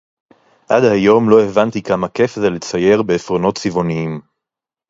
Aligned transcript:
עד 0.69 0.83
היום 0.83 1.29
לא 1.29 1.41
הבנתי 1.43 1.81
כמה 1.83 2.07
כיף 2.09 2.35
זה 2.35 2.49
לצייר 2.49 3.01
בעפרונות 3.01 3.57
צבעוניים. 3.57 4.21